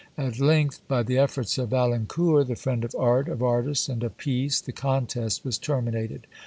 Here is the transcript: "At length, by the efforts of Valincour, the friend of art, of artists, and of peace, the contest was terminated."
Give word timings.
"At 0.17 0.39
length, 0.39 0.81
by 0.87 1.03
the 1.03 1.19
efforts 1.19 1.59
of 1.59 1.69
Valincour, 1.69 2.43
the 2.43 2.55
friend 2.55 2.83
of 2.83 2.95
art, 2.97 3.29
of 3.29 3.43
artists, 3.43 3.87
and 3.87 4.01
of 4.03 4.17
peace, 4.17 4.59
the 4.59 4.71
contest 4.71 5.45
was 5.45 5.59
terminated." 5.59 6.25